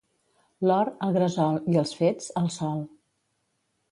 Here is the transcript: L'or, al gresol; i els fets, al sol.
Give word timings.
L'or, 0.69 0.89
al 1.07 1.13
gresol; 1.17 1.59
i 1.75 1.77
els 1.83 1.93
fets, 2.01 2.31
al 2.43 2.51
sol. 2.57 2.83